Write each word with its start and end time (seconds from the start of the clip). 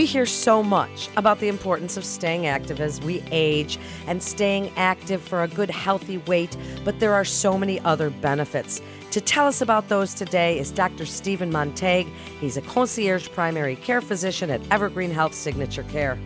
We 0.00 0.06
hear 0.06 0.24
so 0.24 0.62
much 0.62 1.10
about 1.18 1.40
the 1.40 1.48
importance 1.48 1.98
of 1.98 2.06
staying 2.06 2.46
active 2.46 2.80
as 2.80 3.02
we 3.02 3.22
age 3.30 3.78
and 4.06 4.22
staying 4.22 4.72
active 4.78 5.20
for 5.20 5.42
a 5.42 5.48
good, 5.48 5.68
healthy 5.68 6.16
weight, 6.16 6.56
but 6.86 7.00
there 7.00 7.12
are 7.12 7.22
so 7.22 7.58
many 7.58 7.80
other 7.80 8.08
benefits. 8.08 8.80
To 9.10 9.20
tell 9.20 9.46
us 9.46 9.60
about 9.60 9.90
those 9.90 10.14
today 10.14 10.58
is 10.58 10.70
Dr. 10.70 11.04
Steven 11.04 11.52
Montague. 11.52 12.10
He's 12.40 12.56
a 12.56 12.62
concierge 12.62 13.28
primary 13.28 13.76
care 13.76 14.00
physician 14.00 14.48
at 14.48 14.62
Evergreen 14.70 15.10
Health 15.10 15.34
Signature 15.34 15.82
Care. 15.82 16.18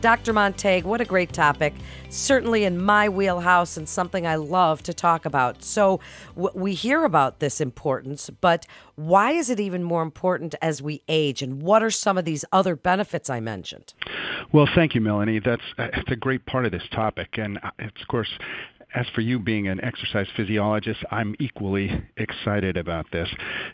Dr. 0.00 0.32
Montague, 0.32 0.88
what 0.88 1.00
a 1.00 1.04
great 1.04 1.32
topic. 1.32 1.74
Certainly 2.08 2.62
in 2.62 2.80
my 2.80 3.08
wheelhouse 3.08 3.76
and 3.76 3.88
something 3.88 4.28
I 4.28 4.36
love 4.36 4.80
to 4.84 4.94
talk 4.94 5.24
about. 5.24 5.64
So, 5.64 5.98
w- 6.36 6.52
we 6.54 6.74
hear 6.74 7.02
about 7.02 7.40
this 7.40 7.60
importance, 7.60 8.30
but 8.40 8.64
why 8.94 9.32
is 9.32 9.50
it 9.50 9.58
even 9.58 9.82
more 9.82 10.02
important 10.02 10.54
as 10.62 10.80
we 10.80 11.02
age? 11.08 11.42
And 11.42 11.60
what 11.62 11.82
are 11.82 11.90
some 11.90 12.16
of 12.16 12.24
these 12.24 12.44
other 12.52 12.76
benefits 12.76 13.28
I 13.28 13.40
mentioned? 13.40 13.92
Well, 14.52 14.68
thank 14.72 14.94
you, 14.94 15.00
Melanie. 15.00 15.40
That's, 15.40 15.62
that's 15.76 16.10
a 16.12 16.16
great 16.16 16.46
part 16.46 16.64
of 16.64 16.70
this 16.70 16.88
topic. 16.92 17.30
And 17.36 17.58
uh, 17.58 17.70
it's, 17.80 18.00
of 18.00 18.06
course, 18.06 18.30
as 18.94 19.06
for 19.14 19.20
you 19.20 19.40
being 19.40 19.66
an 19.66 19.82
exercise 19.84 20.28
physiologist, 20.36 21.00
I'm 21.10 21.34
equally 21.40 22.04
excited 22.16 22.76
about 22.76 23.06
this. 23.10 23.28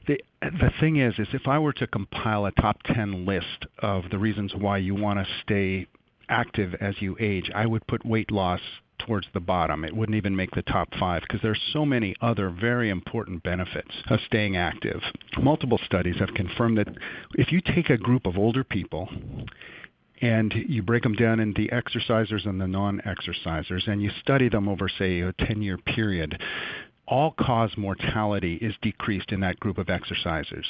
The, 0.07 0.19
the 0.41 0.71
thing 0.81 0.97
is, 0.97 1.15
is 1.19 1.29
if 1.35 1.47
I 1.47 1.59
were 1.59 1.75
to 1.75 1.87
compile 1.87 2.47
a 2.47 2.51
top 2.53 2.83
10 2.85 3.27
list 3.27 3.67
of 3.81 4.05
the 4.11 4.19
reasons 4.19 4.55
why 4.55 4.79
you 4.79 4.95
want 4.95 5.19
to 5.19 5.27
stay 5.43 5.87
active 6.29 6.75
as 6.81 7.01
you 7.01 7.17
age, 7.21 7.51
I 7.55 7.67
would 7.67 7.87
put 7.87 8.05
weight 8.05 8.31
loss 8.31 8.61
towards 8.99 9.27
the 9.35 9.41
bottom. 9.41 9.85
It 9.85 9.95
wouldn't 9.95 10.17
even 10.17 10.37
make 10.37 10.53
the 10.53 10.63
top 10.63 10.89
five 10.99 11.23
because 11.23 11.41
there's 11.43 11.61
so 11.73 11.85
many 11.85 12.15
other 12.21 12.51
very 12.51 12.91
important 12.91 13.43
benefits 13.43 13.91
of 14.09 14.21
staying 14.27 14.57
active. 14.57 15.01
Multiple 15.41 15.81
studies 15.85 16.17
have 16.19 16.35
confirmed 16.35 16.79
that 16.79 16.89
if 17.35 17.53
you 17.53 17.61
take 17.61 17.91
a 17.91 17.99
group 17.99 18.27
of 18.27 18.39
older 18.39 18.65
people 18.65 19.09
and 20.21 20.55
you 20.69 20.83
break 20.83 21.03
them 21.03 21.15
down 21.15 21.41
into 21.41 21.67
exercisers 21.69 22.47
and 22.47 22.61
the 22.61 22.69
non-exercisers 22.69 23.87
and 23.89 24.01
you 24.01 24.11
study 24.21 24.49
them 24.49 24.69
over 24.69 24.89
say 24.89 25.21
a 25.21 25.33
10 25.33 25.61
year 25.61 25.77
period 25.77 26.41
all 27.07 27.33
cause 27.33 27.77
mortality 27.77 28.57
is 28.57 28.75
decreased 28.83 29.33
in 29.33 29.41
that 29.41 29.61
group 29.61 29.79
of 29.79 29.87
exercisers. 29.87 30.65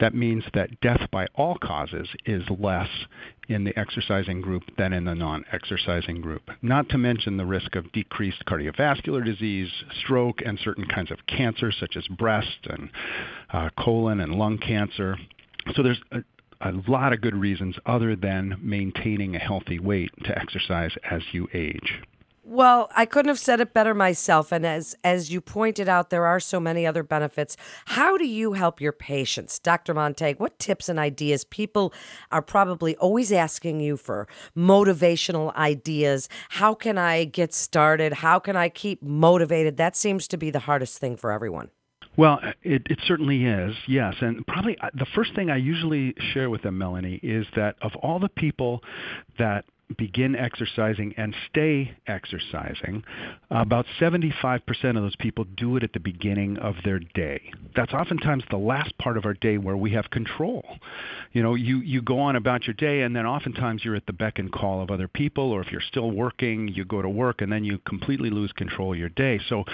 That 0.00 0.14
means 0.14 0.44
that 0.54 0.80
death 0.80 1.08
by 1.10 1.26
all 1.34 1.56
causes 1.56 2.08
is 2.24 2.42
less 2.58 2.88
in 3.48 3.64
the 3.64 3.78
exercising 3.78 4.40
group 4.40 4.62
than 4.78 4.92
in 4.92 5.04
the 5.04 5.14
non 5.14 5.44
exercising 5.52 6.20
group. 6.20 6.50
Not 6.62 6.88
to 6.90 6.98
mention 6.98 7.36
the 7.36 7.46
risk 7.46 7.76
of 7.76 7.90
decreased 7.92 8.44
cardiovascular 8.46 9.24
disease, 9.24 9.70
stroke, 10.00 10.40
and 10.44 10.58
certain 10.58 10.86
kinds 10.86 11.10
of 11.10 11.18
cancer 11.26 11.70
such 11.72 11.96
as 11.96 12.06
breast 12.08 12.58
and 12.64 12.90
uh, 13.52 13.70
colon 13.78 14.20
and 14.20 14.34
lung 14.34 14.58
cancer. 14.58 15.18
So 15.74 15.82
there's 15.82 16.00
a, 16.12 16.22
a 16.60 16.72
lot 16.88 17.12
of 17.12 17.20
good 17.20 17.36
reasons 17.36 17.76
other 17.86 18.16
than 18.16 18.58
maintaining 18.62 19.36
a 19.36 19.38
healthy 19.38 19.78
weight 19.78 20.10
to 20.24 20.38
exercise 20.38 20.92
as 21.10 21.22
you 21.32 21.48
age. 21.52 22.00
Well, 22.46 22.90
I 22.94 23.06
couldn't 23.06 23.30
have 23.30 23.38
said 23.38 23.60
it 23.60 23.72
better 23.72 23.94
myself. 23.94 24.52
And 24.52 24.66
as 24.66 24.94
as 25.02 25.32
you 25.32 25.40
pointed 25.40 25.88
out, 25.88 26.10
there 26.10 26.26
are 26.26 26.38
so 26.38 26.60
many 26.60 26.86
other 26.86 27.02
benefits. 27.02 27.56
How 27.86 28.18
do 28.18 28.26
you 28.26 28.52
help 28.52 28.82
your 28.82 28.92
patients, 28.92 29.58
Dr. 29.58 29.94
Montague? 29.94 30.36
What 30.36 30.58
tips 30.58 30.90
and 30.90 30.98
ideas? 30.98 31.44
People 31.44 31.94
are 32.30 32.42
probably 32.42 32.96
always 32.96 33.32
asking 33.32 33.80
you 33.80 33.96
for 33.96 34.28
motivational 34.54 35.54
ideas. 35.56 36.28
How 36.50 36.74
can 36.74 36.98
I 36.98 37.24
get 37.24 37.54
started? 37.54 38.12
How 38.12 38.38
can 38.38 38.56
I 38.56 38.68
keep 38.68 39.02
motivated? 39.02 39.78
That 39.78 39.96
seems 39.96 40.28
to 40.28 40.36
be 40.36 40.50
the 40.50 40.60
hardest 40.60 40.98
thing 40.98 41.16
for 41.16 41.32
everyone. 41.32 41.70
Well, 42.16 42.40
it, 42.62 42.82
it 42.86 42.98
certainly 43.06 43.44
is, 43.44 43.74
yes. 43.88 44.14
And 44.20 44.46
probably 44.46 44.76
uh, 44.80 44.90
the 44.94 45.06
first 45.14 45.34
thing 45.34 45.50
I 45.50 45.56
usually 45.56 46.14
share 46.32 46.48
with 46.48 46.62
them, 46.62 46.78
Melanie, 46.78 47.18
is 47.22 47.46
that 47.56 47.76
of 47.82 47.92
all 48.02 48.20
the 48.20 48.28
people 48.28 48.82
that 49.38 49.64
begin 49.96 50.34
exercising 50.34 51.14
and 51.16 51.34
stay 51.50 51.94
exercising, 52.06 53.04
about 53.50 53.86
75% 54.00 54.60
of 54.88 54.94
those 54.94 55.16
people 55.16 55.44
do 55.56 55.76
it 55.76 55.82
at 55.82 55.92
the 55.92 56.00
beginning 56.00 56.56
of 56.58 56.74
their 56.84 56.98
day. 56.98 57.52
That's 57.76 57.92
oftentimes 57.92 58.44
the 58.50 58.56
last 58.56 58.96
part 58.98 59.16
of 59.16 59.24
our 59.24 59.34
day 59.34 59.58
where 59.58 59.76
we 59.76 59.92
have 59.92 60.10
control. 60.10 60.64
You 61.32 61.42
know, 61.42 61.54
you, 61.54 61.78
you 61.78 62.02
go 62.02 62.18
on 62.18 62.36
about 62.36 62.66
your 62.66 62.74
day, 62.74 63.02
and 63.02 63.14
then 63.14 63.26
oftentimes 63.26 63.84
you're 63.84 63.96
at 63.96 64.06
the 64.06 64.12
beck 64.12 64.38
and 64.38 64.50
call 64.50 64.82
of 64.82 64.90
other 64.90 65.08
people, 65.08 65.52
or 65.52 65.60
if 65.60 65.70
you're 65.70 65.80
still 65.80 66.10
working, 66.10 66.68
you 66.68 66.84
go 66.84 67.02
to 67.02 67.08
work, 67.08 67.40
and 67.40 67.52
then 67.52 67.64
you 67.64 67.78
completely 67.86 68.30
lose 68.30 68.52
control 68.52 68.92
of 68.92 68.98
your 68.98 69.10
day. 69.10 69.40
So, 69.48 69.64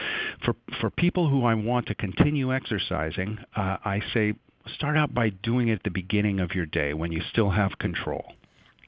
for, 0.45 0.55
for 0.81 0.91
people 0.91 1.29
who 1.29 1.45
I 1.45 1.55
want 1.55 1.87
to 1.87 1.95
continue 1.95 2.53
exercising, 2.53 3.39
uh, 3.57 3.77
I 3.85 4.01
say 4.13 4.35
start 4.75 4.97
out 4.97 5.15
by 5.15 5.31
doing 5.31 5.69
it 5.69 5.75
at 5.75 5.83
the 5.85 5.91
beginning 5.91 6.41
of 6.41 6.55
your 6.55 6.67
day 6.67 6.95
when 6.95 7.13
you 7.13 7.23
still 7.31 7.51
have 7.51 7.79
control. 7.79 8.25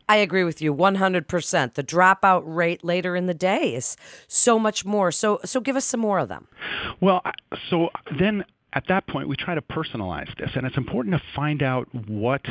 I 0.08 0.16
agree 0.16 0.44
with 0.44 0.60
you 0.60 0.74
100%. 0.74 1.74
The 1.74 1.84
dropout 1.84 2.42
rate 2.44 2.84
later 2.84 3.16
in 3.16 3.26
the 3.26 3.34
day 3.34 3.74
is 3.74 3.96
so 4.28 4.58
much 4.58 4.84
more. 4.84 5.10
So 5.12 5.40
so 5.44 5.60
give 5.60 5.76
us 5.76 5.84
some 5.84 6.00
more 6.00 6.18
of 6.18 6.28
them. 6.28 6.48
Well, 7.00 7.22
so 7.70 7.90
then 8.18 8.44
at 8.72 8.84
that 8.88 9.06
point 9.06 9.28
we 9.28 9.36
try 9.36 9.54
to 9.54 9.62
personalize 9.62 10.34
this 10.38 10.50
and 10.54 10.66
it's 10.66 10.76
important 10.76 11.14
to 11.16 11.22
find 11.34 11.62
out 11.62 11.88
what 11.94 12.42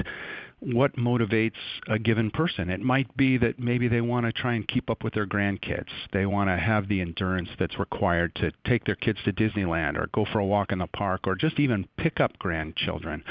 what 0.61 0.95
motivates 0.95 1.57
a 1.87 1.97
given 1.97 2.29
person. 2.29 2.69
It 2.69 2.81
might 2.81 3.17
be 3.17 3.37
that 3.39 3.57
maybe 3.57 3.87
they 3.87 3.99
want 3.99 4.27
to 4.27 4.31
try 4.31 4.53
and 4.53 4.67
keep 4.67 4.91
up 4.91 5.03
with 5.03 5.15
their 5.15 5.25
grandkids. 5.25 5.89
They 6.13 6.27
want 6.27 6.49
to 6.49 6.57
have 6.57 6.87
the 6.87 7.01
endurance 7.01 7.49
that's 7.57 7.79
required 7.79 8.35
to 8.35 8.51
take 8.63 8.85
their 8.85 8.95
kids 8.95 9.17
to 9.25 9.33
Disneyland 9.33 9.97
or 9.97 10.07
go 10.13 10.23
for 10.31 10.37
a 10.37 10.45
walk 10.45 10.71
in 10.71 10.77
the 10.77 10.87
park 10.87 11.21
or 11.25 11.35
just 11.35 11.59
even 11.59 11.87
pick 11.97 12.19
up 12.19 12.37
grandchildren. 12.37 13.23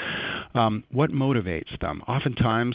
Um, 0.55 0.83
what 0.91 1.13
motivates 1.13 1.79
them? 1.81 2.03
Oftentimes, 2.09 2.75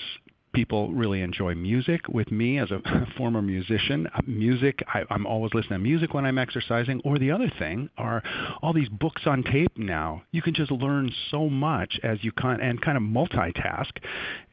people 0.56 0.94
really 0.94 1.22
enjoy 1.22 1.54
music. 1.54 2.08
With 2.08 2.32
me, 2.32 2.58
as 2.58 2.72
a 2.72 2.82
former 3.18 3.42
musician, 3.42 4.08
uh, 4.16 4.22
music, 4.26 4.82
I, 4.88 5.04
I'm 5.10 5.28
always 5.28 5.54
listening 5.54 5.80
to 5.80 5.84
music 5.84 6.14
when 6.14 6.26
I'm 6.26 6.38
exercising. 6.38 7.02
Or 7.04 7.20
the 7.20 7.32
other 7.32 7.52
thing 7.60 7.90
are 7.98 8.24
all 8.62 8.74
these 8.74 8.90
books 8.90 9.24
on 9.26 9.44
tape 9.44 9.78
now. 9.78 10.24
You 10.32 10.42
can 10.42 10.54
just 10.54 10.72
learn 10.72 11.12
so 11.30 11.50
much 11.50 12.00
as 12.04 12.24
you 12.24 12.32
kind 12.32 12.62
and 12.62 12.82
kind 12.82 12.98
of 12.98 13.04
multitask 13.04 13.92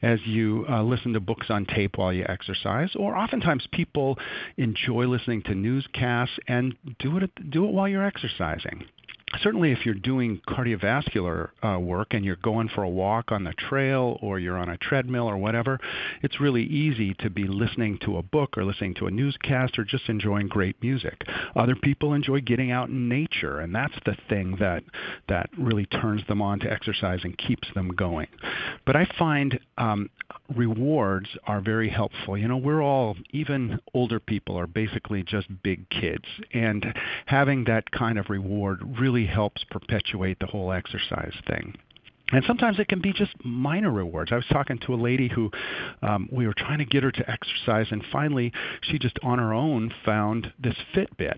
as 0.01 0.19
you 0.25 0.65
uh, 0.69 0.83
listen 0.83 1.13
to 1.13 1.19
books 1.19 1.47
on 1.49 1.65
tape 1.65 1.97
while 1.97 2.11
you 2.11 2.25
exercise. 2.27 2.91
Or 2.95 3.17
oftentimes 3.17 3.65
people 3.71 4.19
enjoy 4.57 5.05
listening 5.05 5.41
to 5.43 5.55
newscasts 5.55 6.37
and 6.47 6.75
do 6.99 7.17
it 7.17 7.31
do 7.49 7.65
it 7.65 7.71
while 7.71 7.87
you're 7.87 8.05
exercising 8.05 8.85
certainly 9.41 9.71
if 9.71 9.85
you're 9.85 9.95
doing 9.95 10.41
cardiovascular 10.47 11.49
uh, 11.63 11.79
work 11.79 12.09
and 12.11 12.23
you're 12.23 12.35
going 12.37 12.69
for 12.69 12.83
a 12.83 12.89
walk 12.89 13.31
on 13.31 13.43
the 13.43 13.53
trail 13.53 14.17
or 14.21 14.39
you're 14.39 14.57
on 14.57 14.69
a 14.69 14.77
treadmill 14.77 15.25
or 15.25 15.37
whatever, 15.37 15.79
it's 16.21 16.39
really 16.39 16.63
easy 16.63 17.13
to 17.15 17.29
be 17.29 17.43
listening 17.43 17.97
to 17.99 18.17
a 18.17 18.23
book 18.23 18.57
or 18.57 18.63
listening 18.63 18.93
to 18.95 19.07
a 19.07 19.11
newscast 19.11 19.77
or 19.77 19.83
just 19.83 20.09
enjoying 20.09 20.47
great 20.47 20.75
music. 20.81 21.23
Other 21.55 21.75
people 21.75 22.13
enjoy 22.13 22.41
getting 22.41 22.71
out 22.71 22.89
in 22.89 23.09
nature, 23.09 23.59
and 23.59 23.73
that's 23.73 23.95
the 24.05 24.15
thing 24.29 24.57
that 24.59 24.83
that 25.29 25.49
really 25.57 25.85
turns 25.85 26.25
them 26.27 26.41
on 26.41 26.59
to 26.59 26.71
exercise 26.71 27.19
and 27.23 27.37
keeps 27.37 27.67
them 27.73 27.89
going. 27.89 28.27
But 28.85 28.95
I 28.95 29.07
find 29.17 29.59
um, 29.77 30.09
rewards 30.55 31.29
are 31.47 31.61
very 31.61 31.89
helpful. 31.89 32.37
You 32.37 32.47
know, 32.47 32.57
we're 32.57 32.81
all 32.81 33.15
even 33.31 33.79
older 33.93 34.19
people 34.19 34.57
are 34.57 34.67
basically 34.67 35.23
just 35.23 35.47
big 35.63 35.89
kids, 35.89 36.25
and 36.53 36.93
having 37.25 37.63
that 37.65 37.89
kind 37.91 38.17
of 38.17 38.29
reward 38.29 38.81
really 38.99 39.22
helps 39.25 39.63
perpetuate 39.69 40.39
the 40.39 40.47
whole 40.47 40.71
exercise 40.71 41.33
thing. 41.47 41.75
And 42.31 42.43
sometimes 42.47 42.79
it 42.79 42.87
can 42.87 42.99
be 42.99 43.13
just 43.13 43.31
minor 43.43 43.91
rewards. 43.91 44.31
I 44.31 44.35
was 44.35 44.45
talking 44.51 44.79
to 44.79 44.93
a 44.93 44.95
lady 44.95 45.27
who 45.27 45.51
um, 46.01 46.27
we 46.31 46.47
were 46.47 46.55
trying 46.55 46.79
to 46.79 46.85
get 46.85 47.03
her 47.03 47.11
to 47.11 47.29
exercise, 47.29 47.87
and 47.91 48.03
finally 48.11 48.51
she 48.81 48.97
just 48.97 49.19
on 49.21 49.37
her 49.37 49.53
own 49.53 49.93
found 50.03 50.51
this 50.57 50.75
Fitbit. 50.95 51.37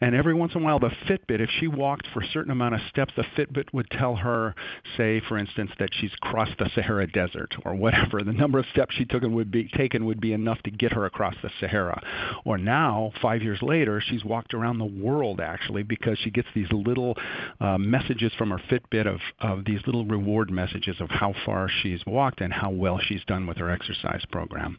And 0.00 0.14
every 0.14 0.34
once 0.34 0.54
in 0.54 0.62
a 0.62 0.64
while, 0.64 0.78
the 0.78 0.90
Fitbit, 1.08 1.40
if 1.40 1.50
she 1.58 1.68
walked 1.68 2.06
for 2.12 2.20
a 2.20 2.26
certain 2.28 2.52
amount 2.52 2.74
of 2.74 2.80
steps, 2.88 3.14
the 3.16 3.24
Fitbit 3.36 3.72
would 3.72 3.90
tell 3.90 4.16
her, 4.16 4.54
say, 4.96 5.20
for 5.26 5.38
instance, 5.38 5.70
that 5.78 5.90
she's 5.92 6.14
crossed 6.20 6.58
the 6.58 6.70
Sahara 6.74 7.06
Desert 7.10 7.54
or 7.64 7.74
whatever. 7.74 8.22
The 8.22 8.32
number 8.32 8.58
of 8.58 8.66
steps 8.72 8.94
she 8.94 9.04
took 9.04 9.22
and 9.22 9.34
would 9.34 9.50
be 9.50 9.68
taken 9.68 10.04
would 10.04 10.20
be 10.20 10.32
enough 10.32 10.62
to 10.62 10.70
get 10.70 10.92
her 10.92 11.06
across 11.06 11.34
the 11.42 11.50
Sahara. 11.60 12.02
Or 12.44 12.58
now, 12.58 13.12
five 13.22 13.42
years 13.42 13.62
later, 13.62 14.02
she's 14.04 14.24
walked 14.24 14.52
around 14.52 14.78
the 14.78 14.84
world 14.84 15.40
actually 15.40 15.82
because 15.82 16.18
she 16.18 16.30
gets 16.30 16.48
these 16.54 16.70
little 16.70 17.16
uh, 17.60 17.78
messages 17.78 18.32
from 18.36 18.50
her 18.50 18.60
Fitbit 18.70 19.06
of, 19.06 19.20
of 19.40 19.64
these 19.64 19.80
little 19.86 20.04
reward 20.04 20.50
messages 20.50 20.96
of 21.00 21.08
how 21.10 21.34
far 21.44 21.68
she's 21.82 22.04
walked 22.06 22.40
and 22.40 22.52
how 22.52 22.70
well 22.70 22.98
she's 22.98 23.24
done 23.24 23.46
with 23.46 23.56
her 23.56 23.70
exercise 23.70 24.24
program. 24.30 24.76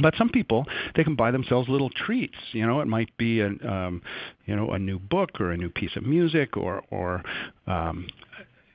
But 0.00 0.14
some 0.16 0.30
people, 0.30 0.66
they 0.94 1.04
can 1.04 1.16
buy 1.16 1.30
themselves 1.30 1.68
little 1.68 1.90
treats. 1.90 2.36
You 2.52 2.66
know, 2.66 2.80
it 2.80 2.88
might 2.88 3.14
be 3.18 3.40
a, 3.40 3.48
um, 3.48 4.02
you 4.46 4.56
know, 4.56 4.70
a 4.70 4.78
new 4.78 4.98
book 4.98 5.40
or 5.40 5.52
a 5.52 5.56
new 5.56 5.68
piece 5.68 5.94
of 5.96 6.02
music 6.04 6.56
or, 6.56 6.82
or 6.90 7.22
um, 7.66 8.08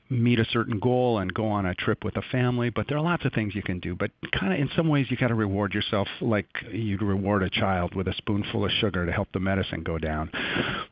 meet 0.09 0.39
a 0.39 0.45
certain 0.45 0.79
goal 0.79 1.17
and 1.19 1.33
go 1.33 1.47
on 1.47 1.65
a 1.65 1.73
trip 1.73 2.03
with 2.03 2.17
a 2.17 2.21
family. 2.31 2.69
But 2.69 2.87
there 2.87 2.97
are 2.97 3.03
lots 3.03 3.25
of 3.25 3.33
things 3.33 3.55
you 3.55 3.63
can 3.63 3.79
do. 3.79 3.95
But 3.95 4.11
kind 4.37 4.53
of 4.53 4.59
in 4.59 4.69
some 4.75 4.89
ways, 4.89 5.07
you 5.09 5.17
got 5.17 5.29
to 5.29 5.35
reward 5.35 5.73
yourself 5.73 6.07
like 6.21 6.47
you'd 6.71 7.01
reward 7.01 7.41
a 7.41 7.49
child 7.49 7.95
with 7.95 8.07
a 8.07 8.13
spoonful 8.13 8.65
of 8.65 8.71
sugar 8.71 9.05
to 9.05 9.11
help 9.11 9.29
the 9.33 9.39
medicine 9.39 9.81
go 9.83 9.97
down. 9.97 10.29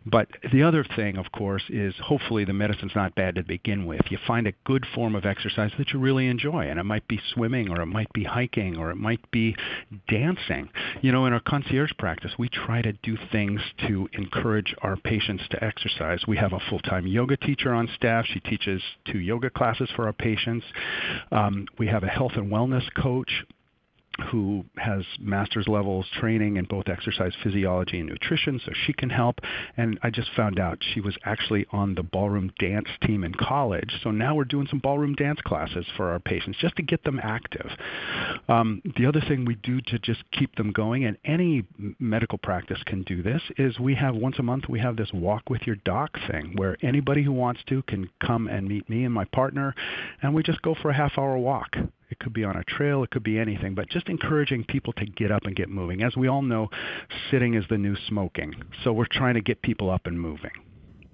But 0.05 0.27
the 0.51 0.61
other 0.61 0.83
thing, 0.83 1.17
of 1.17 1.31
course, 1.31 1.63
is 1.69 1.95
hopefully 1.99 2.45
the 2.45 2.53
medicine's 2.53 2.95
not 2.95 3.15
bad 3.15 3.35
to 3.35 3.43
begin 3.43 3.85
with. 3.85 4.01
You 4.09 4.19
find 4.27 4.45
a 4.45 4.53
good 4.63 4.85
form 4.93 5.15
of 5.15 5.25
exercise 5.25 5.71
that 5.77 5.91
you 5.91 5.99
really 5.99 6.27
enjoy, 6.27 6.69
and 6.69 6.79
it 6.79 6.83
might 6.83 7.07
be 7.07 7.19
swimming, 7.33 7.69
or 7.69 7.81
it 7.81 7.87
might 7.87 8.11
be 8.13 8.23
hiking, 8.23 8.77
or 8.77 8.91
it 8.91 8.97
might 8.97 9.31
be 9.31 9.55
dancing. 10.07 10.69
You 11.01 11.11
know, 11.11 11.25
in 11.25 11.33
our 11.33 11.39
concierge 11.39 11.91
practice, 11.97 12.33
we 12.37 12.49
try 12.49 12.83
to 12.83 12.93
do 12.93 13.17
things 13.31 13.61
to 13.87 14.07
encourage 14.13 14.75
our 14.81 14.95
patients 14.95 15.43
to 15.49 15.63
exercise. 15.63 16.27
We 16.27 16.37
have 16.37 16.53
a 16.53 16.59
full-time 16.69 17.07
yoga 17.07 17.37
teacher 17.37 17.73
on 17.73 17.89
staff. 17.95 18.25
She 18.27 18.39
teaches 18.41 18.81
two 19.11 19.19
yoga 19.19 19.49
classes 19.49 19.89
for 19.95 20.05
our 20.05 20.13
patients. 20.13 20.65
Um, 21.31 21.65
we 21.79 21.87
have 21.87 22.03
a 22.03 22.07
health 22.07 22.33
and 22.35 22.51
wellness 22.51 22.83
coach 22.93 23.43
who 24.31 24.65
has 24.77 25.03
master's 25.19 25.67
levels 25.67 26.05
training 26.19 26.57
in 26.57 26.65
both 26.65 26.87
exercise 26.87 27.33
physiology 27.43 27.99
and 27.99 28.09
nutrition, 28.09 28.59
so 28.65 28.71
she 28.85 28.93
can 28.93 29.09
help. 29.09 29.39
And 29.77 29.99
I 30.03 30.09
just 30.09 30.29
found 30.35 30.59
out 30.59 30.79
she 30.93 31.01
was 31.01 31.17
actually 31.25 31.65
on 31.71 31.95
the 31.95 32.03
ballroom 32.03 32.51
dance 32.59 32.87
team 33.01 33.23
in 33.23 33.33
college. 33.33 33.91
So 34.03 34.11
now 34.11 34.35
we're 34.35 34.45
doing 34.45 34.67
some 34.69 34.79
ballroom 34.79 35.15
dance 35.15 35.39
classes 35.41 35.85
for 35.97 36.11
our 36.11 36.19
patients 36.19 36.57
just 36.59 36.75
to 36.77 36.83
get 36.83 37.03
them 37.03 37.19
active. 37.21 37.69
Um, 38.47 38.81
the 38.97 39.05
other 39.05 39.21
thing 39.21 39.45
we 39.45 39.55
do 39.55 39.81
to 39.81 39.99
just 39.99 40.23
keep 40.31 40.55
them 40.55 40.71
going, 40.71 41.05
and 41.05 41.17
any 41.25 41.65
medical 41.99 42.37
practice 42.37 42.79
can 42.85 43.03
do 43.03 43.21
this, 43.21 43.41
is 43.57 43.79
we 43.79 43.95
have 43.95 44.15
once 44.15 44.39
a 44.39 44.43
month 44.43 44.65
we 44.69 44.79
have 44.79 44.95
this 44.95 45.11
walk 45.13 45.49
with 45.49 45.61
your 45.65 45.77
doc 45.77 46.17
thing 46.29 46.53
where 46.55 46.77
anybody 46.81 47.23
who 47.23 47.31
wants 47.31 47.61
to 47.67 47.81
can 47.83 48.09
come 48.25 48.47
and 48.47 48.67
meet 48.67 48.89
me 48.89 49.03
and 49.03 49.13
my 49.13 49.25
partner, 49.25 49.75
and 50.21 50.33
we 50.33 50.43
just 50.43 50.61
go 50.61 50.75
for 50.81 50.89
a 50.89 50.93
half 50.93 51.17
hour 51.17 51.37
walk 51.37 51.75
it 52.09 52.19
could 52.19 52.33
be 52.33 52.43
on 52.43 52.55
a 52.55 52.63
trail, 52.63 53.03
it 53.03 53.11
could 53.11 53.23
be 53.23 53.39
anything, 53.39 53.75
but 53.75 53.89
just 53.89 54.09
encouraging 54.09 54.63
people 54.63 54.93
to 54.93 55.05
get 55.05 55.31
up 55.31 55.43
and 55.43 55.55
get 55.55 55.69
moving. 55.69 56.03
As 56.03 56.15
we 56.15 56.27
all 56.27 56.41
know, 56.41 56.69
sitting 57.31 57.53
is 57.53 57.65
the 57.69 57.77
new 57.77 57.95
smoking. 58.07 58.53
So 58.83 58.93
we're 58.93 59.07
trying 59.09 59.35
to 59.35 59.41
get 59.41 59.61
people 59.61 59.89
up 59.89 60.05
and 60.05 60.19
moving. 60.19 60.51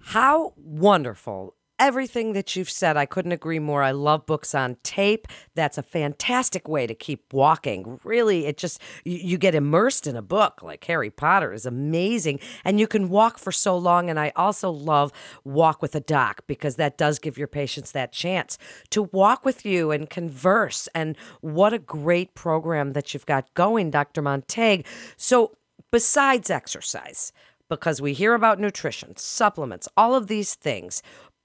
How 0.04 0.54
wonderful 0.58 1.56
everything 1.82 2.34
that 2.34 2.56
you've 2.56 2.70
said. 2.70 2.96
I 2.96 3.08
couldn't 3.08 3.32
agree 3.32 3.58
more. 3.58 3.82
I 3.82 3.90
love 3.90 4.28
books 4.28 4.54
on 4.54 4.78
tape. 4.84 5.28
That's 5.56 5.80
a 5.80 5.84
fantastic 5.84 6.68
way 6.68 6.86
to 6.86 6.94
keep 6.94 7.34
walking. 7.34 8.00
Really, 8.04 8.46
it 8.46 8.58
just, 8.60 8.80
you, 9.04 9.18
you, 9.18 9.38
get 9.40 9.56
immersed 9.56 10.06
in 10.06 10.16
a 10.16 10.22
book 10.22 10.62
like 10.62 10.84
Harry 10.84 11.10
Potter 11.10 11.52
is 11.52 11.66
amazing. 11.66 12.40
And 12.64 12.80
you 12.80 12.86
can 12.86 13.10
walk 13.10 13.40
for 13.40 13.52
so 13.52 13.76
long. 13.76 14.12
And 14.12 14.20
I 14.20 14.32
also 14.36 14.70
love 14.70 15.12
Walk 15.44 15.82
with 15.82 15.96
a 15.96 16.00
Doc 16.00 16.42
because 16.46 16.76
that 16.76 17.00
does 17.00 17.18
give 17.18 17.38
your 17.38 17.48
patients 17.48 17.92
that 17.94 18.12
chance 18.12 18.60
to 18.92 19.04
walk 19.04 19.44
with 19.44 19.66
you 19.66 19.90
and 19.90 20.08
converse. 20.08 20.88
And 20.94 21.18
what 21.42 21.74
a 21.74 21.80
great 21.80 22.36
program 22.36 22.94
that 22.94 23.14
you've 23.14 23.26
got 23.26 23.52
going, 23.56 23.90
Dr. 23.90 24.22
Montague. 24.22 24.84
So, 25.18 25.58
besides 25.90 26.52
exercise, 26.52 27.34
because 27.72 28.02
we 28.02 28.12
hear 28.12 28.34
about 28.34 28.60
nutrition, 28.60 29.16
supplements, 29.16 29.88
all 29.96 30.14
of 30.14 30.28
these 30.28 30.56
things. 30.56 31.02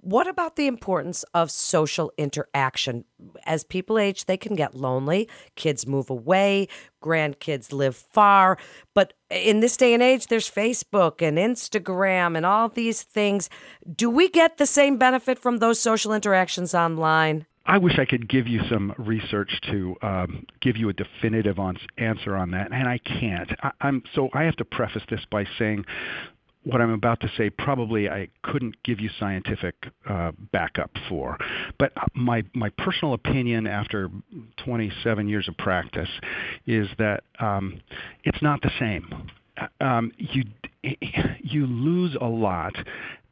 What 0.07 0.29
about 0.29 0.55
the 0.55 0.69
importance 0.69 1.25
of 1.35 1.51
social 1.51 2.13
interaction? 2.17 3.05
As 3.45 3.65
people 3.65 3.99
age, 3.99 4.27
they 4.27 4.37
can 4.37 4.55
get 4.55 4.73
lonely. 4.73 5.29
Kids 5.57 5.85
move 5.85 6.11
away, 6.11 6.69
grandkids 7.03 7.73
live 7.73 7.97
far. 7.97 8.57
But 8.95 9.15
in 9.31 9.59
this 9.59 9.77
day 9.77 9.95
and 9.95 10.05
age, 10.05 10.29
there's 10.29 10.49
Facebook 10.49 11.21
and 11.21 11.39
Instagram 11.39 12.37
and 12.37 12.47
all 12.47 12.69
these 12.69 13.03
things. 13.03 13.51
Do 13.97 14.09
we 14.09 14.29
get 14.29 14.59
the 14.59 14.67
same 14.67 14.97
benefit 14.97 15.41
from 15.41 15.57
those 15.57 15.81
social 15.81 16.13
interactions 16.13 16.73
online? 16.73 17.45
I 17.65 17.79
wish 17.79 17.99
I 17.99 18.05
could 18.05 18.29
give 18.29 18.47
you 18.47 18.61
some 18.71 18.95
research 18.99 19.61
to 19.73 19.97
um, 20.03 20.47
give 20.61 20.77
you 20.77 20.89
a 20.89 20.93
definitive 20.93 21.59
answer 21.99 22.37
on 22.37 22.53
that, 22.53 22.71
and 22.73 22.89
I 22.89 22.99
can't. 22.99 23.51
I, 23.61 23.73
I'm 23.81 24.05
so 24.15 24.29
I 24.35 24.45
have 24.45 24.55
to 24.59 24.65
preface 24.65 25.03
this 25.11 25.25
by 25.33 25.47
saying 25.59 25.85
what 26.67 26.81
I'm 26.81 26.91
about 26.91 27.21
to 27.21 27.31
say 27.37 27.49
probably 27.49 28.11
I 28.11 28.29
couldn't 28.43 28.83
give 28.83 29.01
you 29.01 29.09
scientific 29.21 29.75
uh, 30.09 30.33
backup 30.53 30.91
for, 31.09 31.39
but 31.79 31.93
my 32.15 32.43
my 32.55 32.71
personal 32.71 33.15
opinion 33.15 33.67
after 33.67 34.11
27 34.65 35.29
years 35.29 35.49
of 35.49 35.57
practice 35.59 36.09
is 36.67 36.89
that 36.99 37.23
um, 37.39 37.81
it's 38.25 38.43
not 38.43 38.61
the 38.63 38.71
same. 38.81 39.31
Um, 39.81 40.13
you 40.19 40.43
you 41.41 41.67
lose 41.67 42.17
a 42.21 42.27
lot 42.27 42.75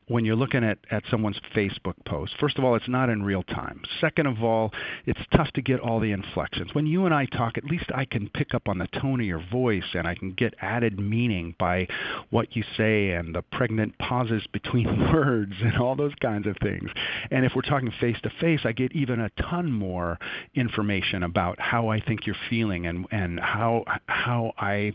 when 0.08 0.24
you're 0.24 0.36
looking 0.36 0.64
at, 0.64 0.78
at 0.90 1.02
someone's 1.10 1.40
Facebook 1.54 1.94
post, 2.04 2.34
first 2.38 2.58
of 2.58 2.64
all, 2.64 2.74
it's 2.74 2.88
not 2.88 3.08
in 3.08 3.22
real 3.22 3.42
time. 3.42 3.82
Second 4.00 4.26
of 4.26 4.42
all, 4.42 4.72
it's 5.06 5.20
tough 5.34 5.50
to 5.52 5.62
get 5.62 5.80
all 5.80 6.00
the 6.00 6.12
inflections. 6.12 6.74
When 6.74 6.86
you 6.86 7.06
and 7.06 7.14
I 7.14 7.26
talk, 7.26 7.56
at 7.56 7.64
least 7.64 7.86
I 7.94 8.04
can 8.04 8.28
pick 8.28 8.54
up 8.54 8.68
on 8.68 8.78
the 8.78 8.88
tone 9.00 9.20
of 9.20 9.26
your 9.26 9.42
voice 9.50 9.84
and 9.94 10.06
I 10.06 10.14
can 10.14 10.32
get 10.32 10.54
added 10.60 10.98
meaning 10.98 11.54
by 11.58 11.88
what 12.30 12.54
you 12.54 12.64
say 12.76 13.10
and 13.10 13.34
the 13.34 13.42
pregnant 13.42 13.96
pauses 13.98 14.46
between 14.52 15.12
words 15.12 15.54
and 15.62 15.78
all 15.78 15.96
those 15.96 16.14
kinds 16.20 16.46
of 16.46 16.56
things. 16.62 16.90
And 17.30 17.44
if 17.44 17.52
we're 17.54 17.62
talking 17.62 17.92
face 18.00 18.18
to 18.22 18.30
face, 18.40 18.60
I 18.64 18.72
get 18.72 18.92
even 18.92 19.20
a 19.20 19.30
ton 19.40 19.72
more 19.72 20.18
information 20.54 21.22
about 21.22 21.58
how 21.60 21.88
I 21.88 22.00
think 22.00 22.26
you're 22.26 22.36
feeling 22.50 22.86
and, 22.86 23.06
and 23.10 23.40
how, 23.40 23.84
how 24.06 24.52
I 24.58 24.92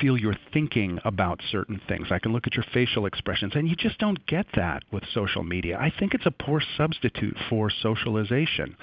feel 0.00 0.18
you're 0.18 0.38
thinking 0.52 0.98
about 1.04 1.40
certain 1.50 1.80
things. 1.88 2.08
I 2.10 2.18
can 2.18 2.32
look 2.32 2.46
at 2.46 2.54
your 2.54 2.64
facial 2.72 3.06
expressions 3.06 3.52
and 3.54 3.68
you 3.68 3.76
just 3.76 3.98
don't 3.98 4.24
get 4.26 4.46
that 4.56 4.82
with 4.90 5.04
social 5.12 5.42
media. 5.42 5.78
I 5.78 5.92
think 5.98 6.14
it's 6.14 6.26
a 6.26 6.30
poor 6.30 6.62
substitute 6.76 7.36
for 7.48 7.70
socialization. 7.70 8.76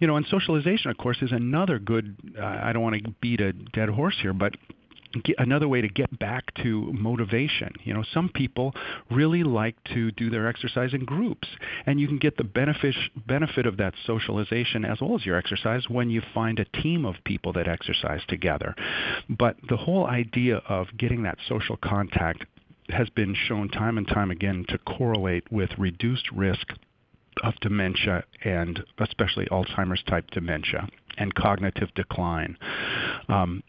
You 0.00 0.06
know, 0.06 0.16
and 0.16 0.26
socialization, 0.26 0.90
of 0.90 0.98
course, 0.98 1.18
is 1.22 1.32
another 1.32 1.78
good. 1.78 2.16
Uh, 2.38 2.44
I 2.44 2.72
don't 2.72 2.82
want 2.82 3.02
to 3.02 3.10
beat 3.20 3.40
a 3.40 3.52
dead 3.52 3.88
horse 3.88 4.16
here, 4.20 4.32
but 4.32 4.54
another 5.38 5.68
way 5.68 5.80
to 5.80 5.88
get 5.88 6.18
back 6.18 6.52
to 6.62 6.92
motivation. 6.92 7.72
You 7.84 7.94
know, 7.94 8.04
some 8.12 8.28
people 8.28 8.74
really 9.10 9.42
like 9.42 9.76
to 9.94 10.10
do 10.12 10.30
their 10.30 10.46
exercise 10.46 10.92
in 10.94 11.04
groups, 11.04 11.48
and 11.86 12.00
you 12.00 12.06
can 12.06 12.18
get 12.18 12.36
the 12.36 12.44
benefit 12.44 12.94
benefit 13.26 13.66
of 13.66 13.76
that 13.78 13.94
socialization 14.06 14.84
as 14.84 15.00
well 15.00 15.14
as 15.14 15.26
your 15.26 15.36
exercise 15.36 15.88
when 15.88 16.10
you 16.10 16.22
find 16.34 16.58
a 16.58 16.64
team 16.82 17.04
of 17.04 17.16
people 17.24 17.52
that 17.54 17.68
exercise 17.68 18.20
together. 18.28 18.74
But 19.28 19.56
the 19.68 19.76
whole 19.76 20.06
idea 20.06 20.56
of 20.68 20.88
getting 20.96 21.22
that 21.24 21.38
social 21.48 21.76
contact 21.76 22.44
has 22.90 23.08
been 23.10 23.34
shown 23.34 23.68
time 23.68 23.98
and 23.98 24.06
time 24.06 24.30
again 24.30 24.64
to 24.68 24.78
correlate 24.78 25.50
with 25.50 25.70
reduced 25.78 26.30
risk 26.32 26.72
of 27.42 27.54
dementia 27.60 28.24
and 28.44 28.82
especially 28.98 29.46
Alzheimer's 29.46 30.02
type 30.04 30.30
dementia 30.30 30.88
and 31.18 31.34
cognitive 31.34 31.92
decline. 31.94 32.56
Um, 33.28 33.62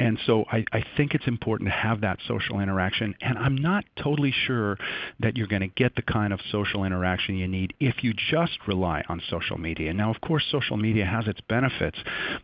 and 0.00 0.18
so 0.24 0.46
I, 0.50 0.64
I 0.72 0.82
think 0.96 1.14
it's 1.14 1.26
important 1.26 1.68
to 1.68 1.76
have 1.76 2.00
that 2.00 2.20
social 2.26 2.58
interaction. 2.58 3.14
And 3.20 3.36
I'm 3.36 3.54
not 3.54 3.84
totally 4.02 4.32
sure 4.46 4.78
that 5.20 5.36
you're 5.36 5.46
going 5.46 5.60
to 5.60 5.68
get 5.68 5.94
the 5.94 6.00
kind 6.00 6.32
of 6.32 6.40
social 6.50 6.84
interaction 6.84 7.36
you 7.36 7.46
need 7.46 7.74
if 7.80 8.02
you 8.02 8.14
just 8.14 8.58
rely 8.66 9.04
on 9.10 9.20
social 9.28 9.58
media. 9.58 9.92
Now, 9.92 10.10
of 10.10 10.22
course, 10.22 10.46
social 10.50 10.78
media 10.78 11.04
has 11.04 11.28
its 11.28 11.42
benefits, 11.42 11.98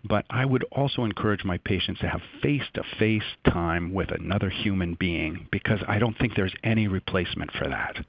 but 0.05 0.27
I 0.29 0.45
would 0.45 0.65
also 0.71 1.05
encourage 1.05 1.45
my 1.45 1.57
patients 1.57 2.01
to 2.01 2.09
have 2.09 2.21
face 2.43 2.65
to 2.75 2.83
face 2.99 3.25
time 3.51 3.95
with 3.95 4.11
another 4.11 4.51
human 4.51 4.93
being 4.93 5.49
because 5.51 5.81
I 5.89 5.99
don't 5.99 6.17
think 6.19 6.35
there's 6.37 6.55
any 6.63 6.89
replacement 6.89 7.53
for 7.53 7.69
that. 7.69 8.05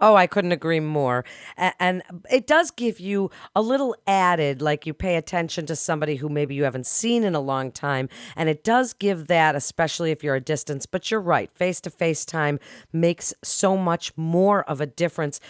Oh, 0.00 0.14
I 0.14 0.28
couldn't 0.28 0.52
agree 0.52 0.78
more. 0.80 1.24
And 1.56 2.02
it 2.30 2.46
does 2.46 2.70
give 2.70 3.00
you 3.00 3.30
a 3.56 3.62
little 3.62 3.96
added, 4.06 4.62
like 4.62 4.86
you 4.86 4.94
pay 4.94 5.16
attention 5.16 5.66
to 5.66 5.76
somebody 5.76 6.16
who 6.16 6.28
maybe 6.28 6.54
you 6.54 6.64
haven't 6.64 6.86
seen 6.86 7.24
in 7.24 7.34
a 7.34 7.40
long 7.40 7.72
time. 7.72 8.08
And 8.36 8.48
it 8.48 8.62
does 8.62 8.92
give 8.92 9.26
that, 9.26 9.56
especially 9.56 10.12
if 10.12 10.22
you're 10.22 10.36
a 10.36 10.40
distance. 10.40 10.86
But 10.86 11.10
you're 11.10 11.20
right, 11.20 11.50
face 11.52 11.80
to 11.80 11.90
face 11.90 12.24
time 12.24 12.60
makes 12.92 13.34
so 13.42 13.76
much 13.76 14.16
more 14.16 14.62
of 14.64 14.80
a 14.80 14.86
difference. 14.86 15.40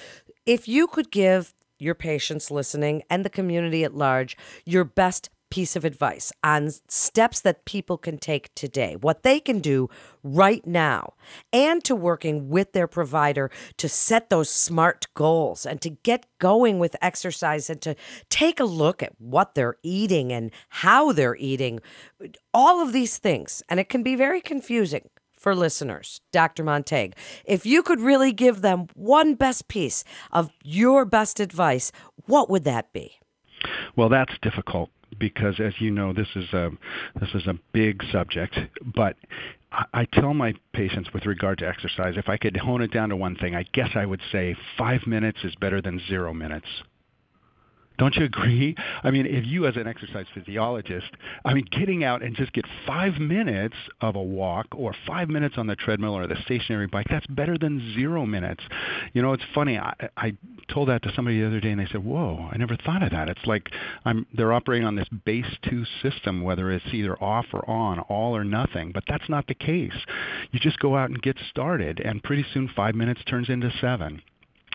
If 0.47 0.67
you 0.67 0.87
could 0.87 1.11
give 1.11 1.53
your 1.79 1.95
patients 1.95 2.51
listening 2.51 3.03
and 3.11 3.25
the 3.25 3.31
community 3.31 3.85
at 3.85 3.95
large 3.95 4.37
your 4.65 4.85
best 4.85 5.31
piece 5.51 5.77
of 5.77 5.85
advice 5.85 6.33
on 6.43 6.71
steps 6.89 7.41
that 7.41 7.65
people 7.65 7.99
can 7.99 8.19
take 8.19 8.55
today, 8.55 8.97
what 9.01 9.23
they 9.23 9.41
can 9.41 9.61
do 9.61 9.89
right 10.23 10.67
now, 10.67 11.15
and 11.53 11.83
to 11.85 11.95
working 11.95 12.49
with 12.49 12.73
their 12.73 12.87
provider 12.87 13.51
to 13.77 13.89
set 13.89 14.31
those 14.31 14.51
smart 14.51 15.07
goals 15.15 15.65
and 15.65 15.81
to 15.81 15.91
get 15.91 16.27
going 16.39 16.79
with 16.79 16.97
exercise 17.01 17.71
and 17.71 17.81
to 17.83 17.95
take 18.31 18.61
a 18.61 18.65
look 18.65 19.03
at 19.03 19.13
what 19.19 19.55
they're 19.55 19.77
eating 19.83 20.33
and 20.33 20.51
how 20.69 21.13
they're 21.13 21.37
eating, 21.37 21.81
all 22.53 22.81
of 22.81 22.93
these 22.93 23.19
things. 23.19 23.63
And 23.69 23.81
it 23.81 23.89
can 23.89 24.03
be 24.03 24.15
very 24.15 24.41
confusing 24.41 25.09
for 25.39 25.55
listeners, 25.55 26.21
Dr. 26.33 26.65
Montague, 26.65 27.13
if 27.45 27.65
you 27.65 27.83
could 27.83 28.01
really 28.01 28.33
give 28.33 28.61
them 28.61 28.89
one 28.95 29.35
best 29.35 29.69
piece 29.69 30.03
of 30.33 30.51
your 30.65 31.05
best 31.05 31.39
advice, 31.39 31.93
what 32.27 32.51
would 32.51 32.65
that 32.65 32.93
be? 32.93 33.19
Well, 33.97 34.09
that's 34.09 34.35
difficult 34.43 34.91
because, 35.19 35.61
as 35.61 35.75
you 35.79 35.91
know, 35.91 36.13
this 36.13 36.29
is 36.35 36.53
a 36.53 36.71
this 37.21 37.31
is 37.35 37.47
a 37.47 37.59
big 37.73 38.03
subject. 38.13 38.59
But 38.95 39.17
I, 39.73 39.85
I 39.95 40.05
tell 40.07 40.35
my 40.35 40.55
patients 40.73 41.11
with 41.13 41.27
regard 41.27 41.59
to 41.59 41.69
exercise, 41.69 42.15
if 42.17 42.29
I 42.29 42.37
could 42.37 42.57
hone 42.57 42.83
it 42.83 42.93
down 42.93 43.09
to 43.11 43.17
one 43.17 43.37
thing, 43.37 43.55
I 43.55 43.65
guess 43.73 43.91
I 43.95 44.07
would 44.07 44.21
say 44.33 44.57
five 44.77 45.07
minutes 45.07 45.39
is 45.45 45.55
better 45.57 45.81
than 45.81 46.01
zero 46.09 46.33
minutes. 46.35 46.67
Don't 47.99 48.15
you 48.15 48.25
agree? 48.25 48.77
I 49.03 49.11
mean, 49.11 49.27
if 49.27 49.45
you 49.45 49.67
as 49.67 49.77
an 49.77 49.89
exercise 49.89 50.27
physiologist, 50.33 51.11
I 51.45 51.53
mean, 51.53 51.67
getting 51.71 52.05
out 52.05 52.23
and 52.23 52.37
just 52.37 52.53
get 52.53 52.65
five 52.87 53.15
minutes 53.15 53.75
of 54.01 54.15
a 54.15 54.23
walk 54.23 54.67
or 54.77 54.95
five 55.05 55.29
minutes 55.29 55.57
on 55.59 55.67
the 55.67 55.75
treadmill 55.75 56.15
or 56.17 56.29
the 56.29 56.37
stationary 56.43 56.87
bike, 56.87 57.07
that's 57.11 57.27
better 57.27 57.59
than 57.59 57.93
zero 57.95 58.25
minutes. 58.25 58.63
You 59.15 59.23
know, 59.23 59.33
it's 59.33 59.43
funny. 59.53 59.79
I, 59.79 59.95
I 60.17 60.33
told 60.73 60.89
that 60.89 61.03
to 61.03 61.13
somebody 61.15 61.41
the 61.41 61.47
other 61.49 61.61
day, 61.61 61.71
and 61.71 61.81
they 61.81 61.87
said, 61.87 62.05
"Whoa, 62.05 62.49
I 62.53 62.57
never 62.57 62.77
thought 62.77 63.03
of 63.03 63.11
that." 63.11 63.29
It's 63.29 63.47
like 63.47 63.69
I'm 64.05 64.27
they're 64.33 64.53
operating 64.53 64.87
on 64.87 64.95
this 64.95 65.09
base 65.25 65.57
two 65.69 65.85
system, 66.01 66.43
whether 66.43 66.71
it's 66.71 66.87
either 66.93 67.21
off 67.23 67.47
or 67.53 67.69
on, 67.69 67.99
all 68.01 68.37
or 68.37 68.45
nothing. 68.45 68.93
But 68.93 69.05
that's 69.09 69.29
not 69.29 69.49
the 69.49 69.55
case. 69.55 70.07
You 70.53 70.61
just 70.61 70.79
go 70.79 70.97
out 70.97 71.11
and 71.11 71.21
get 71.21 71.37
started, 71.51 71.99
and 71.99 72.23
pretty 72.23 72.47
soon 72.55 72.69
five 72.69 72.95
minutes 72.95 73.23
turns 73.27 73.49
into 73.49 73.73
seven 73.81 74.23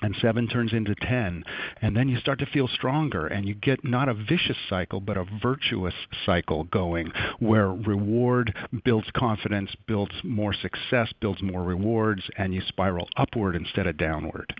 and 0.03 0.15
seven 0.21 0.47
turns 0.47 0.73
into 0.73 0.93
ten. 0.95 1.43
And 1.81 1.95
then 1.95 2.09
you 2.09 2.17
start 2.17 2.39
to 2.39 2.45
feel 2.45 2.67
stronger 2.67 3.25
and 3.25 3.47
you 3.47 3.55
get 3.55 3.83
not 3.83 4.09
a 4.09 4.13
vicious 4.13 4.57
cycle 4.69 4.99
but 4.99 5.17
a 5.17 5.25
virtuous 5.41 5.93
cycle 6.25 6.65
going 6.65 7.11
where 7.39 7.69
reward 7.69 8.55
builds 8.83 9.07
confidence 9.15 9.71
builds 9.87 10.13
more 10.23 10.53
success 10.53 11.11
builds 11.21 11.41
more 11.41 11.63
rewards 11.63 12.21
and 12.37 12.53
you 12.53 12.61
spiral 12.67 13.07
upward 13.17 13.55
instead 13.55 13.87
of 13.87 13.97
downward 13.97 14.53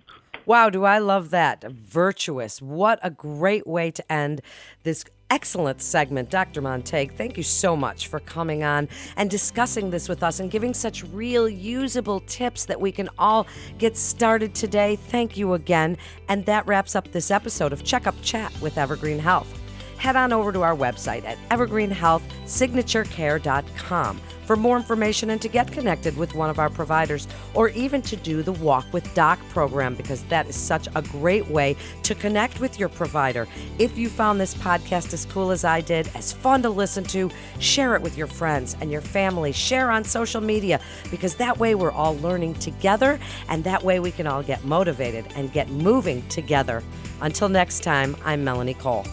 Wow, 0.46 0.70
do 0.70 0.84
I 0.84 0.98
love 0.98 1.30
that. 1.30 1.64
Virtuous. 1.64 2.60
What 2.60 2.98
a 3.02 3.10
great 3.10 3.66
way 3.66 3.90
to 3.90 4.12
end 4.12 4.42
this 4.82 5.04
excellent 5.30 5.80
segment. 5.80 6.30
Dr. 6.30 6.60
Montague, 6.60 7.16
thank 7.16 7.36
you 7.36 7.42
so 7.42 7.74
much 7.74 8.08
for 8.08 8.20
coming 8.20 8.62
on 8.62 8.88
and 9.16 9.30
discussing 9.30 9.90
this 9.90 10.08
with 10.08 10.22
us 10.22 10.40
and 10.40 10.50
giving 10.50 10.74
such 10.74 11.04
real 11.04 11.48
usable 11.48 12.20
tips 12.20 12.66
that 12.66 12.80
we 12.80 12.92
can 12.92 13.08
all 13.18 13.46
get 13.78 13.96
started 13.96 14.54
today. 14.54 14.96
Thank 14.96 15.36
you 15.36 15.54
again. 15.54 15.96
And 16.28 16.44
that 16.46 16.66
wraps 16.66 16.94
up 16.94 17.10
this 17.10 17.30
episode 17.30 17.72
of 17.72 17.84
Checkup 17.84 18.14
Chat 18.22 18.52
with 18.60 18.78
Evergreen 18.78 19.18
Health. 19.18 19.60
Head 19.96 20.16
on 20.16 20.32
over 20.32 20.52
to 20.52 20.62
our 20.62 20.76
website 20.76 21.24
at 21.24 21.38
evergreenhealthsignaturecare.com 21.48 24.20
for 24.46 24.56
more 24.56 24.76
information 24.76 25.30
and 25.30 25.40
to 25.42 25.48
get 25.48 25.72
connected 25.72 26.16
with 26.16 26.34
one 26.34 26.50
of 26.50 26.58
our 26.58 26.70
providers 26.70 27.26
or 27.54 27.68
even 27.70 28.02
to 28.02 28.16
do 28.16 28.42
the 28.42 28.52
Walk 28.52 28.84
with 28.92 29.12
Doc 29.14 29.38
program 29.50 29.94
because 29.94 30.22
that 30.24 30.46
is 30.48 30.56
such 30.56 30.88
a 30.94 31.02
great 31.02 31.48
way 31.48 31.76
to 32.02 32.14
connect 32.14 32.60
with 32.60 32.78
your 32.78 32.88
provider. 32.88 33.46
If 33.78 33.96
you 33.96 34.08
found 34.08 34.40
this 34.40 34.54
podcast 34.54 35.12
as 35.12 35.24
cool 35.26 35.50
as 35.50 35.64
I 35.64 35.80
did, 35.80 36.08
as 36.14 36.32
fun 36.32 36.62
to 36.62 36.70
listen 36.70 37.04
to, 37.04 37.30
share 37.58 37.94
it 37.94 38.02
with 38.02 38.16
your 38.16 38.26
friends 38.26 38.76
and 38.80 38.90
your 38.90 39.00
family. 39.00 39.52
Share 39.52 39.90
on 39.90 40.04
social 40.04 40.40
media 40.40 40.80
because 41.10 41.34
that 41.36 41.58
way 41.58 41.74
we're 41.74 41.92
all 41.92 42.16
learning 42.18 42.54
together 42.54 43.18
and 43.48 43.64
that 43.64 43.82
way 43.82 44.00
we 44.00 44.10
can 44.10 44.26
all 44.26 44.42
get 44.42 44.64
motivated 44.64 45.26
and 45.36 45.52
get 45.52 45.68
moving 45.70 46.26
together. 46.28 46.82
Until 47.20 47.48
next 47.48 47.82
time, 47.82 48.16
I'm 48.24 48.44
Melanie 48.44 48.74
Cole. 48.74 49.06